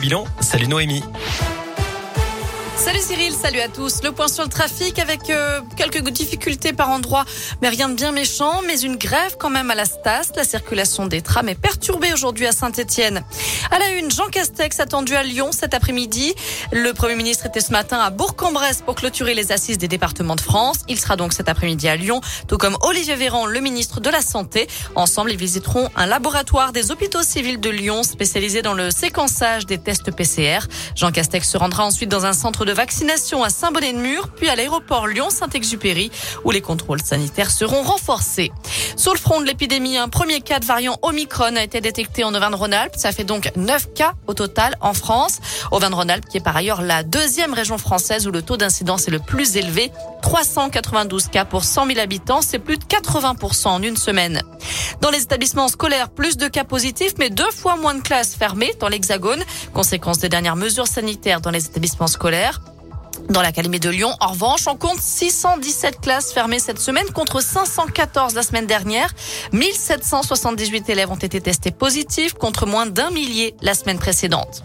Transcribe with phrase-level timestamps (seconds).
[0.00, 1.02] Bilan, salut Noémie.
[2.84, 4.02] Salut Cyril, salut à tous.
[4.02, 7.24] Le point sur le trafic avec euh, quelques difficultés par endroit,
[7.60, 10.32] mais rien de bien méchant, mais une grève quand même à la Stas.
[10.34, 13.22] La circulation des trams est perturbée aujourd'hui à Saint-Etienne.
[13.70, 16.34] À la une, Jean Castex attendu à Lyon cet après-midi.
[16.72, 20.40] Le Premier ministre était ce matin à Bourg-en-Bresse pour clôturer les assises des départements de
[20.40, 20.80] France.
[20.88, 24.22] Il sera donc cet après-midi à Lyon, tout comme Olivier Véran, le ministre de la
[24.22, 24.66] Santé.
[24.96, 29.78] Ensemble, ils visiteront un laboratoire des hôpitaux civils de Lyon spécialisé dans le séquençage des
[29.78, 30.66] tests PCR.
[30.96, 35.06] Jean Castex se rendra ensuite dans un centre de vaccination à Saint-Bonnet-de-Mur, puis à l'aéroport
[35.06, 36.10] Lyon-Saint-Exupéry,
[36.44, 38.52] où les contrôles sanitaires seront renforcés.
[38.96, 42.34] Sur le front de l'épidémie, un premier cas de variant Omicron a été détecté en
[42.34, 42.94] Auvergne-Rhône-Alpes.
[42.96, 45.38] Ça fait donc 9 cas au total en France.
[45.70, 49.18] Auvergne-Rhône-Alpes, qui est par ailleurs la deuxième région française où le taux d'incidence est le
[49.18, 49.90] plus élevé.
[50.22, 54.42] 392 cas pour 100 000 habitants, c'est plus de 80% en une semaine.
[55.00, 58.72] Dans les établissements scolaires, plus de cas positifs, mais deux fois moins de classes fermées
[58.78, 59.42] dans l'Hexagone.
[59.74, 62.61] Conséquence des dernières mesures sanitaires dans les établissements scolaires.
[63.28, 68.34] Dans l'Académie de Lyon, en revanche, on compte 617 classes fermées cette semaine contre 514
[68.34, 69.10] la semaine dernière.
[69.52, 74.62] 1778 élèves ont été testés positifs contre moins d'un millier la semaine précédente.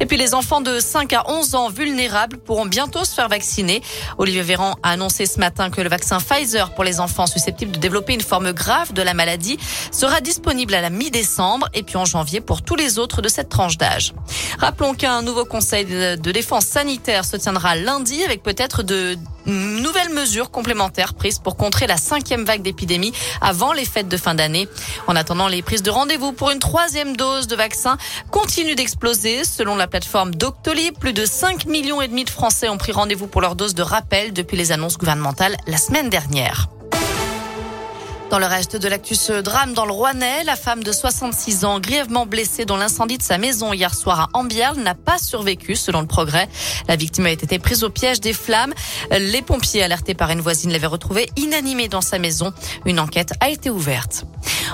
[0.00, 3.82] Et puis les enfants de 5 à 11 ans vulnérables pourront bientôt se faire vacciner.
[4.18, 7.78] Olivier Véran a annoncé ce matin que le vaccin Pfizer pour les enfants susceptibles de
[7.78, 9.58] développer une forme grave de la maladie
[9.92, 13.48] sera disponible à la mi-décembre et puis en janvier pour tous les autres de cette
[13.48, 14.14] tranche d'âge.
[14.58, 20.50] Rappelons qu'un nouveau conseil de défense sanitaire se tiendra lundi avec peut-être de nouvelles mesures
[20.50, 24.68] complémentaires prises pour contrer la cinquième vague d'épidémie avant les fêtes de fin d'année.
[25.06, 27.96] En attendant, les prises de rendez-vous pour une troisième dose de vaccin
[28.30, 29.44] continuent d'exploser.
[29.44, 33.26] Selon la plateforme Doctolib, plus de 5 millions et demi de Français ont pris rendez-vous
[33.26, 36.68] pour leur dose de rappel depuis les annonces gouvernementales la semaine dernière.
[38.34, 42.26] Dans le reste de l'actus drame dans le Rouennais, la femme de 66 ans, grièvement
[42.26, 46.08] blessée dans l'incendie de sa maison hier soir à Ambierle, n'a pas survécu selon le
[46.08, 46.48] progrès.
[46.88, 48.74] La victime a été prise au piège des flammes.
[49.12, 52.52] Les pompiers alertés par une voisine l'avaient retrouvée inanimée dans sa maison.
[52.86, 54.24] Une enquête a été ouverte.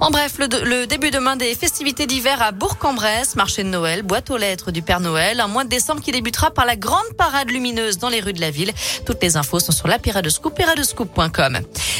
[0.00, 4.30] En bref, le, le début demain des festivités d'hiver à Bourg-en-Bresse, marché de Noël, boîte
[4.30, 7.50] aux lettres du Père Noël, un mois de décembre qui débutera par la grande parade
[7.50, 8.72] lumineuse dans les rues de la ville.
[9.06, 10.60] Toutes les infos sont sur la de scoop,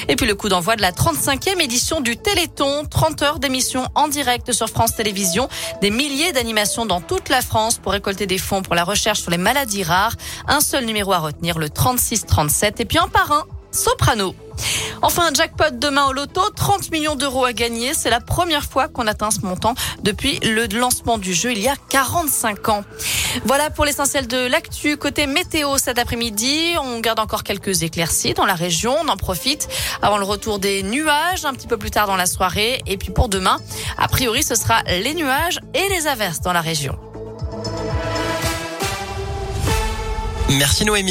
[0.09, 4.09] Et puis le coup d'envoi de la 35e édition du Téléthon, 30 heures d'émission en
[4.09, 5.49] direct sur France Télévisions,
[5.81, 9.31] des milliers d'animations dans toute la France pour récolter des fonds pour la recherche sur
[9.31, 10.17] les maladies rares.
[10.49, 14.35] Un seul numéro à retenir, le 3637 et puis un par un, Soprano.
[15.03, 17.95] Enfin, jackpot demain au loto, 30 millions d'euros à gagner.
[17.95, 21.69] C'est la première fois qu'on atteint ce montant depuis le lancement du jeu il y
[21.69, 22.85] a 45 ans.
[23.45, 24.97] Voilà pour l'essentiel de l'actu.
[24.97, 28.97] Côté météo cet après-midi, on garde encore quelques éclaircies dans la région.
[29.05, 29.69] On en profite
[30.03, 32.83] avant le retour des nuages un petit peu plus tard dans la soirée.
[32.87, 33.59] Et puis pour demain,
[33.99, 36.99] a priori, ce sera les nuages et les averses dans la région.
[40.49, 41.05] Merci Noémie.